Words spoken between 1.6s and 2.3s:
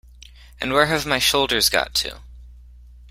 got to?